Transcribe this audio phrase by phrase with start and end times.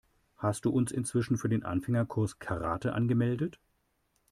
[0.37, 3.59] Hast du uns inzwischen für den Anfängerkurs Karate angemeldet?